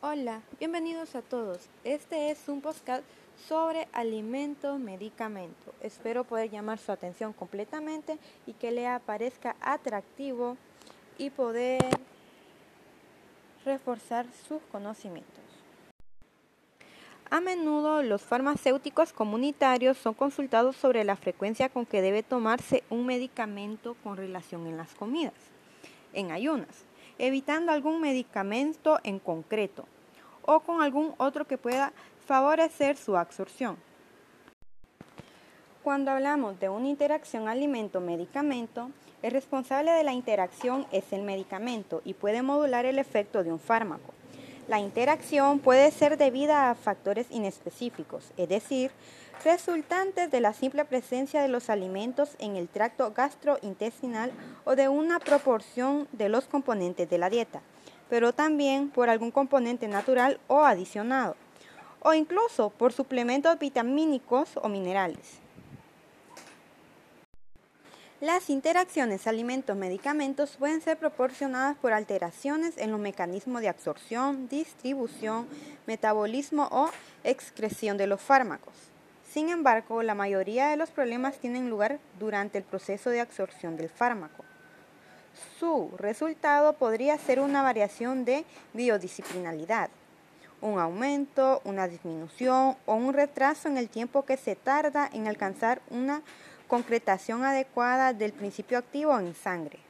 Hola, 0.00 0.42
bienvenidos 0.60 1.16
a 1.16 1.22
todos. 1.22 1.58
Este 1.82 2.30
es 2.30 2.48
un 2.48 2.60
podcast 2.60 3.02
sobre 3.48 3.88
alimento, 3.92 4.78
medicamento. 4.78 5.74
Espero 5.80 6.22
poder 6.22 6.50
llamar 6.50 6.78
su 6.78 6.92
atención 6.92 7.32
completamente 7.32 8.16
y 8.46 8.52
que 8.52 8.70
le 8.70 8.86
aparezca 8.86 9.56
atractivo 9.60 10.56
y 11.18 11.30
poder 11.30 11.84
reforzar 13.64 14.26
sus 14.46 14.62
conocimientos. 14.70 15.42
A 17.28 17.40
menudo 17.40 18.04
los 18.04 18.22
farmacéuticos 18.22 19.12
comunitarios 19.12 19.98
son 19.98 20.14
consultados 20.14 20.76
sobre 20.76 21.02
la 21.02 21.16
frecuencia 21.16 21.70
con 21.70 21.84
que 21.84 22.02
debe 22.02 22.22
tomarse 22.22 22.84
un 22.88 23.04
medicamento 23.04 23.96
con 24.04 24.16
relación 24.16 24.68
en 24.68 24.76
las 24.76 24.94
comidas, 24.94 25.34
en 26.12 26.30
ayunas, 26.30 26.84
evitando 27.18 27.72
algún 27.72 28.00
medicamento 28.00 28.98
en 29.02 29.18
concreto 29.18 29.86
o 30.42 30.60
con 30.60 30.82
algún 30.82 31.14
otro 31.18 31.46
que 31.46 31.58
pueda 31.58 31.92
favorecer 32.26 32.96
su 32.96 33.16
absorción. 33.16 33.76
Cuando 35.82 36.10
hablamos 36.10 36.58
de 36.60 36.68
una 36.68 36.88
interacción 36.88 37.48
alimento-medicamento, 37.48 38.90
el 39.22 39.32
responsable 39.32 39.90
de 39.92 40.04
la 40.04 40.12
interacción 40.12 40.86
es 40.92 41.12
el 41.12 41.22
medicamento 41.22 42.02
y 42.04 42.14
puede 42.14 42.42
modular 42.42 42.84
el 42.84 42.98
efecto 42.98 43.42
de 43.42 43.52
un 43.52 43.58
fármaco. 43.58 44.17
La 44.68 44.80
interacción 44.80 45.60
puede 45.60 45.90
ser 45.90 46.18
debida 46.18 46.70
a 46.70 46.74
factores 46.74 47.26
inespecíficos, 47.30 48.32
es 48.36 48.50
decir, 48.50 48.90
resultantes 49.42 50.30
de 50.30 50.42
la 50.42 50.52
simple 50.52 50.84
presencia 50.84 51.40
de 51.40 51.48
los 51.48 51.70
alimentos 51.70 52.36
en 52.38 52.54
el 52.54 52.68
tracto 52.68 53.10
gastrointestinal 53.14 54.30
o 54.66 54.76
de 54.76 54.90
una 54.90 55.20
proporción 55.20 56.06
de 56.12 56.28
los 56.28 56.44
componentes 56.44 57.08
de 57.08 57.16
la 57.16 57.30
dieta, 57.30 57.62
pero 58.10 58.34
también 58.34 58.90
por 58.90 59.08
algún 59.08 59.30
componente 59.30 59.88
natural 59.88 60.38
o 60.48 60.62
adicionado, 60.62 61.34
o 62.00 62.12
incluso 62.12 62.68
por 62.68 62.92
suplementos 62.92 63.58
vitamínicos 63.58 64.50
o 64.56 64.68
minerales. 64.68 65.47
Las 68.20 68.50
interacciones 68.50 69.28
alimentos-medicamentos 69.28 70.56
pueden 70.56 70.80
ser 70.80 70.98
proporcionadas 70.98 71.76
por 71.76 71.92
alteraciones 71.92 72.76
en 72.76 72.90
los 72.90 72.98
mecanismos 72.98 73.60
de 73.60 73.68
absorción, 73.68 74.48
distribución, 74.48 75.46
metabolismo 75.86 76.66
o 76.72 76.90
excreción 77.22 77.96
de 77.96 78.08
los 78.08 78.20
fármacos. 78.20 78.74
Sin 79.30 79.50
embargo, 79.50 80.02
la 80.02 80.16
mayoría 80.16 80.66
de 80.66 80.76
los 80.76 80.90
problemas 80.90 81.38
tienen 81.38 81.70
lugar 81.70 82.00
durante 82.18 82.58
el 82.58 82.64
proceso 82.64 83.10
de 83.10 83.20
absorción 83.20 83.76
del 83.76 83.88
fármaco. 83.88 84.44
Su 85.60 85.92
resultado 85.96 86.72
podría 86.72 87.16
ser 87.18 87.38
una 87.38 87.62
variación 87.62 88.24
de 88.24 88.44
biodisciplinalidad, 88.74 89.90
un 90.60 90.80
aumento, 90.80 91.60
una 91.62 91.86
disminución 91.86 92.76
o 92.84 92.94
un 92.94 93.14
retraso 93.14 93.68
en 93.68 93.78
el 93.78 93.88
tiempo 93.88 94.24
que 94.24 94.36
se 94.36 94.56
tarda 94.56 95.08
en 95.12 95.28
alcanzar 95.28 95.80
una 95.90 96.22
concretación 96.68 97.44
adecuada 97.44 98.12
del 98.12 98.32
principio 98.32 98.78
activo 98.78 99.18
en 99.18 99.34
sangre. 99.34 99.80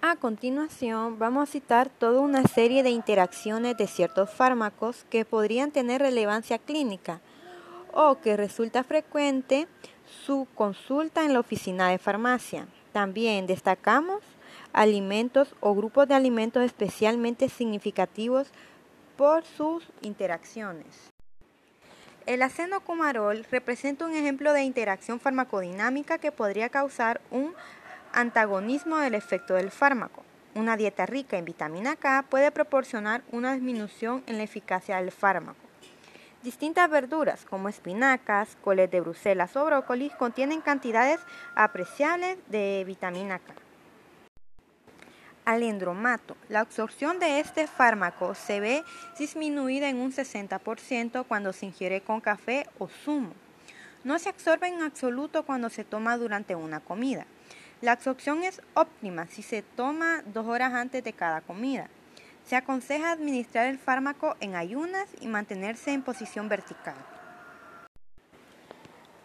A 0.00 0.14
continuación, 0.14 1.18
vamos 1.18 1.48
a 1.48 1.52
citar 1.52 1.90
toda 1.90 2.20
una 2.20 2.44
serie 2.44 2.84
de 2.84 2.90
interacciones 2.90 3.76
de 3.76 3.88
ciertos 3.88 4.30
fármacos 4.30 5.04
que 5.10 5.24
podrían 5.24 5.72
tener 5.72 6.00
relevancia 6.00 6.58
clínica 6.58 7.20
o 7.92 8.20
que 8.20 8.36
resulta 8.36 8.84
frecuente 8.84 9.66
su 10.24 10.46
consulta 10.54 11.24
en 11.24 11.32
la 11.32 11.40
oficina 11.40 11.88
de 11.88 11.98
farmacia. 11.98 12.68
También 12.92 13.48
destacamos 13.48 14.22
alimentos 14.72 15.54
o 15.60 15.74
grupos 15.74 16.06
de 16.06 16.14
alimentos 16.14 16.62
especialmente 16.62 17.48
significativos 17.48 18.48
por 19.16 19.44
sus 19.44 19.84
interacciones. 20.00 21.10
El 22.28 22.42
acenocumarol 22.42 23.46
representa 23.50 24.04
un 24.04 24.12
ejemplo 24.12 24.52
de 24.52 24.60
interacción 24.60 25.18
farmacodinámica 25.18 26.18
que 26.18 26.30
podría 26.30 26.68
causar 26.68 27.22
un 27.30 27.54
antagonismo 28.12 28.98
del 28.98 29.14
efecto 29.14 29.54
del 29.54 29.70
fármaco. 29.70 30.24
Una 30.54 30.76
dieta 30.76 31.06
rica 31.06 31.38
en 31.38 31.46
vitamina 31.46 31.96
K 31.96 32.26
puede 32.28 32.50
proporcionar 32.50 33.22
una 33.32 33.54
disminución 33.54 34.22
en 34.26 34.36
la 34.36 34.42
eficacia 34.42 34.98
del 34.98 35.10
fármaco. 35.10 35.58
Distintas 36.42 36.90
verduras 36.90 37.46
como 37.46 37.70
espinacas, 37.70 38.58
coles 38.60 38.90
de 38.90 39.00
Bruselas 39.00 39.56
o 39.56 39.64
brócolis 39.64 40.12
contienen 40.12 40.60
cantidades 40.60 41.20
apreciables 41.54 42.36
de 42.50 42.84
vitamina 42.86 43.38
K 43.38 43.67
alendromato. 45.48 46.36
La 46.50 46.60
absorción 46.60 47.18
de 47.18 47.40
este 47.40 47.66
fármaco 47.66 48.34
se 48.34 48.60
ve 48.60 48.84
disminuida 49.18 49.88
en 49.88 49.96
un 49.96 50.12
60% 50.12 51.24
cuando 51.26 51.54
se 51.54 51.64
ingiere 51.64 52.02
con 52.02 52.20
café 52.20 52.66
o 52.78 52.86
zumo. 52.86 53.32
No 54.04 54.18
se 54.18 54.28
absorbe 54.28 54.68
en 54.68 54.82
absoluto 54.82 55.44
cuando 55.44 55.70
se 55.70 55.84
toma 55.84 56.18
durante 56.18 56.54
una 56.54 56.80
comida. 56.80 57.24
La 57.80 57.92
absorción 57.92 58.42
es 58.42 58.60
óptima 58.74 59.26
si 59.26 59.42
se 59.42 59.62
toma 59.62 60.22
dos 60.26 60.46
horas 60.46 60.74
antes 60.74 61.02
de 61.02 61.14
cada 61.14 61.40
comida. 61.40 61.88
Se 62.44 62.54
aconseja 62.54 63.12
administrar 63.12 63.68
el 63.68 63.78
fármaco 63.78 64.36
en 64.40 64.54
ayunas 64.54 65.08
y 65.22 65.28
mantenerse 65.28 65.92
en 65.92 66.02
posición 66.02 66.50
vertical. 66.50 66.96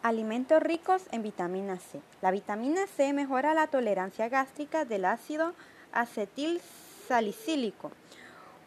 Alimentos 0.04 0.62
ricos 0.64 1.04
en 1.12 1.22
vitamina 1.22 1.80
C. 1.80 2.00
La 2.22 2.32
vitamina 2.32 2.88
C 2.88 3.12
mejora 3.12 3.54
la 3.54 3.68
tolerancia 3.68 4.30
gástrica 4.30 4.86
del 4.86 5.04
ácido 5.04 5.54
acetil 5.94 6.62
salicílico, 7.08 7.92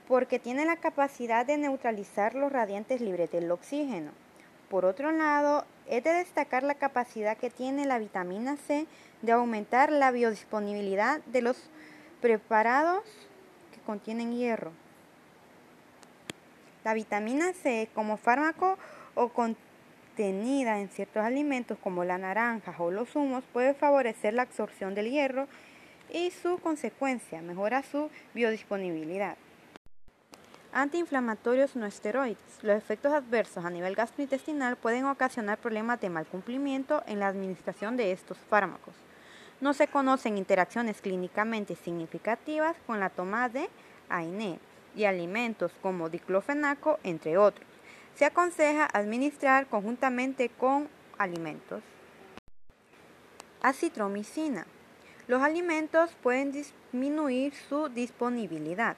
porque 0.09 0.39
tiene 0.39 0.65
la 0.65 0.77
capacidad 0.77 1.45
de 1.45 1.59
neutralizar 1.59 2.35
los 2.35 2.53
radiantes 2.53 3.01
libres 3.01 3.31
del 3.31 3.51
oxígeno. 3.51 4.13
Por 4.69 4.85
otro 4.85 5.13
lado, 5.13 5.65
es 5.87 6.03
de 6.03 6.13
destacar 6.13 6.63
la 6.63 6.75
capacidad 6.75 7.37
que 7.37 7.51
tiene 7.51 7.87
la 7.87 7.99
vitamina 7.99 8.57
C 8.57 8.87
de 9.23 9.33
aumentar 9.33 9.93
la 9.93 10.11
biodisponibilidad 10.11 11.21
de 11.27 11.43
los 11.43 11.57
preparados 12.21 13.05
que 13.73 13.81
contienen 13.81 14.37
hierro. 14.37 14.73
La 16.85 16.95
vitamina 16.95 17.53
C 17.53 17.89
como 17.95 18.17
fármaco 18.17 18.79
o 19.15 19.29
contenida 19.29 20.81
en 20.81 20.89
ciertos 20.89 21.23
alimentos 21.23 21.79
como 21.79 22.05
la 22.05 22.19
naranja 22.19 22.75
o 22.79 22.91
los 22.91 23.11
zumos 23.11 23.45
puede 23.53 23.75
favorecer 23.75 24.35
la 24.35 24.43
absorción 24.43 24.95
del 24.95 25.11
hierro 25.11 25.47
y 26.13 26.31
su 26.31 26.59
consecuencia 26.59 27.43
mejora 27.43 27.83
su 27.83 28.11
biodisponibilidad. 28.35 29.37
Antiinflamatorios 30.73 31.75
no 31.75 31.87
esteroides. 31.87 32.63
Los 32.63 32.77
efectos 32.77 33.13
adversos 33.13 33.65
a 33.65 33.71
nivel 33.71 33.95
gastrointestinal 33.95 34.77
pueden 34.77 35.07
ocasionar 35.07 35.57
problemas 35.57 36.01
de 36.03 36.11
mal 36.11 36.27
cumplimiento 36.27 37.03
en 37.07 37.19
la 37.19 37.29
administración 37.29 37.97
de 37.97 38.13
estos 38.13 38.37
fármacos. 38.51 38.95
No 39.63 39.73
se 39.73 39.89
conocen 39.89 40.37
interacciones 40.37 41.01
clínicamente 41.01 41.77
significativas 41.77 42.77
con 42.87 43.01
la 43.01 43.09
toma 43.09 43.49
de 43.49 43.71
AINE 44.11 44.59
y 44.95 45.05
alimentos 45.05 45.73
como 45.81 46.11
diclofenaco, 46.11 46.99
entre 47.05 47.39
otros. 47.39 47.67
Se 48.15 48.27
aconseja 48.27 48.87
administrar 48.93 49.67
conjuntamente 49.69 50.51
con 50.51 50.89
alimentos. 51.17 51.83
Acitromicina. 53.63 54.67
Los 55.29 55.43
alimentos 55.43 56.11
pueden 56.23 56.53
disminuir 56.53 57.53
su 57.69 57.89
disponibilidad, 57.89 58.97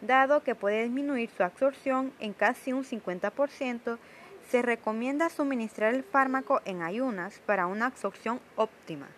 dado 0.00 0.42
que 0.42 0.54
puede 0.54 0.84
disminuir 0.84 1.28
su 1.28 1.42
absorción 1.42 2.14
en 2.18 2.32
casi 2.32 2.72
un 2.72 2.82
50%, 2.82 3.98
se 4.48 4.62
recomienda 4.62 5.28
suministrar 5.28 5.94
el 5.94 6.02
fármaco 6.02 6.62
en 6.64 6.80
ayunas 6.80 7.40
para 7.44 7.66
una 7.66 7.86
absorción 7.86 8.40
óptima. 8.56 9.08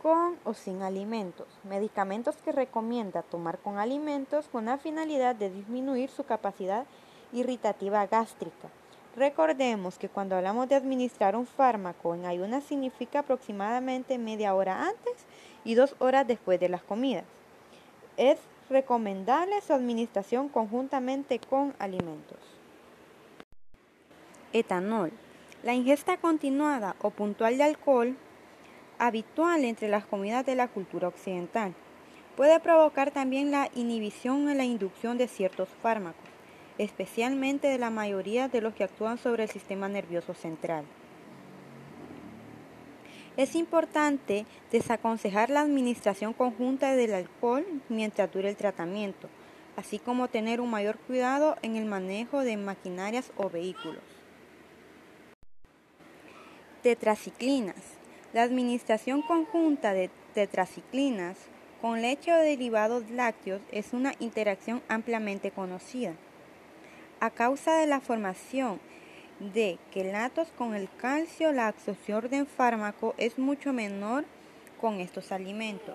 Con 0.00 0.36
o 0.44 0.54
sin 0.54 0.82
alimentos. 0.82 1.48
Medicamentos 1.64 2.36
que 2.36 2.52
recomienda 2.52 3.22
tomar 3.22 3.58
con 3.58 3.78
alimentos 3.78 4.48
con 4.48 4.66
la 4.66 4.78
finalidad 4.78 5.34
de 5.34 5.50
disminuir 5.50 6.10
su 6.10 6.24
capacidad 6.24 6.86
irritativa 7.32 8.06
gástrica 8.06 8.68
Recordemos 9.16 9.98
que 9.98 10.08
cuando 10.08 10.36
hablamos 10.36 10.68
de 10.68 10.74
administrar 10.74 11.36
un 11.36 11.46
fármaco 11.46 12.14
en 12.14 12.24
ayunas 12.24 12.64
significa 12.64 13.18
aproximadamente 13.18 14.16
media 14.16 14.54
hora 14.54 14.86
antes 14.88 15.26
y 15.64 15.74
dos 15.74 15.94
horas 15.98 16.26
después 16.26 16.58
de 16.58 16.70
las 16.70 16.82
comidas. 16.82 17.24
Es 18.16 18.38
recomendable 18.70 19.60
su 19.60 19.74
administración 19.74 20.48
conjuntamente 20.48 21.38
con 21.38 21.74
alimentos. 21.78 22.38
Etanol. 24.54 25.12
La 25.62 25.74
ingesta 25.74 26.16
continuada 26.16 26.96
o 27.02 27.10
puntual 27.10 27.58
de 27.58 27.64
alcohol, 27.64 28.16
habitual 28.98 29.64
entre 29.64 29.88
las 29.88 30.06
comidas 30.06 30.44
de 30.46 30.54
la 30.54 30.68
cultura 30.68 31.08
occidental, 31.08 31.74
puede 32.34 32.58
provocar 32.60 33.10
también 33.10 33.50
la 33.50 33.68
inhibición 33.74 34.48
en 34.48 34.56
la 34.56 34.64
inducción 34.64 35.18
de 35.18 35.28
ciertos 35.28 35.68
fármacos 35.82 36.31
especialmente 36.78 37.68
de 37.68 37.78
la 37.78 37.90
mayoría 37.90 38.48
de 38.48 38.60
los 38.60 38.74
que 38.74 38.84
actúan 38.84 39.18
sobre 39.18 39.44
el 39.44 39.50
sistema 39.50 39.88
nervioso 39.88 40.34
central. 40.34 40.84
Es 43.36 43.54
importante 43.54 44.44
desaconsejar 44.70 45.48
la 45.48 45.62
administración 45.62 46.34
conjunta 46.34 46.94
del 46.94 47.14
alcohol 47.14 47.64
mientras 47.88 48.30
dure 48.30 48.50
el 48.50 48.56
tratamiento, 48.56 49.28
así 49.76 49.98
como 49.98 50.28
tener 50.28 50.60
un 50.60 50.70
mayor 50.70 50.98
cuidado 50.98 51.56
en 51.62 51.76
el 51.76 51.86
manejo 51.86 52.40
de 52.40 52.58
maquinarias 52.58 53.32
o 53.36 53.48
vehículos. 53.48 54.02
Tetraciclinas. 56.82 57.76
La 58.34 58.42
administración 58.42 59.22
conjunta 59.22 59.94
de 59.94 60.10
tetraciclinas 60.34 61.36
con 61.80 62.02
leche 62.02 62.32
o 62.32 62.36
derivados 62.36 63.10
lácteos 63.10 63.62
es 63.70 63.92
una 63.92 64.14
interacción 64.20 64.82
ampliamente 64.88 65.50
conocida. 65.50 66.14
A 67.22 67.30
causa 67.30 67.76
de 67.76 67.86
la 67.86 68.00
formación 68.00 68.80
de 69.38 69.78
quelatos 69.92 70.48
con 70.58 70.74
el 70.74 70.88
calcio, 70.96 71.52
la 71.52 71.68
absorción 71.68 72.28
del 72.28 72.46
fármaco 72.46 73.14
es 73.16 73.38
mucho 73.38 73.72
menor 73.72 74.24
con 74.80 74.98
estos 74.98 75.30
alimentos. 75.30 75.94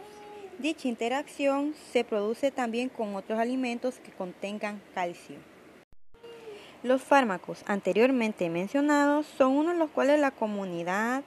Dicha 0.57 0.88
interacción 0.88 1.75
se 1.91 2.06
produce 2.06 2.50
también 2.50 2.88
con 2.88 3.13
otros 3.13 3.39
alimentos 3.39 4.00
que 4.00 4.13
contengan 4.13 4.81
calcio. 4.95 5.35
Los 6.81 7.01
fármacos 7.01 7.62
anteriormente 7.68 8.50
mencionados 8.50 9.25
son 9.25 9.51
unos 9.51 9.75
los 9.75 9.89
cuales 9.89 10.21
la 10.21 10.31
comunidad 10.31 11.24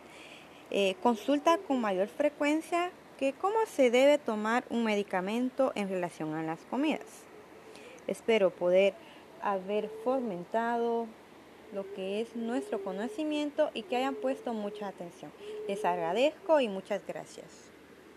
eh, 0.70 0.94
consulta 1.02 1.58
con 1.58 1.78
mayor 1.78 2.08
frecuencia 2.08 2.90
que 3.18 3.34
cómo 3.34 3.58
se 3.66 3.90
debe 3.90 4.16
tomar 4.16 4.64
un 4.70 4.82
medicamento 4.82 5.72
en 5.74 5.90
relación 5.90 6.32
a 6.32 6.42
las 6.42 6.60
comidas. 6.70 7.04
Espero 8.06 8.48
poder 8.48 8.94
haber 9.42 9.88
fomentado 10.04 11.06
lo 11.72 11.92
que 11.94 12.20
es 12.20 12.34
nuestro 12.34 12.82
conocimiento 12.82 13.70
y 13.74 13.82
que 13.82 13.96
hayan 13.96 14.14
puesto 14.14 14.52
mucha 14.52 14.88
atención. 14.88 15.30
Les 15.68 15.84
agradezco 15.84 16.60
y 16.60 16.68
muchas 16.68 17.06
gracias. 17.06 17.69